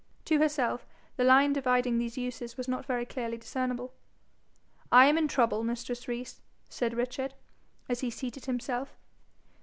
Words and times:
To 0.25 0.39
herself, 0.39 0.87
the 1.15 1.23
line 1.23 1.53
dividing 1.53 1.99
these 1.99 2.17
uses 2.17 2.57
was 2.57 2.67
not 2.67 2.87
very 2.87 3.05
clearly 3.05 3.37
discernible. 3.37 3.93
'I 4.91 5.05
am 5.05 5.15
in 5.19 5.27
trouble, 5.27 5.63
mistress 5.63 6.07
Rees,' 6.07 6.41
said 6.69 6.95
Richard, 6.95 7.35
as 7.87 7.99
he 7.99 8.09
seated 8.09 8.45
himself. 8.47 8.97